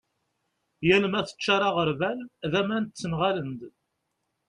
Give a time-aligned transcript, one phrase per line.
[0.87, 2.19] yal ma teččar aγerbal
[2.51, 3.61] d aman ttenγalen-d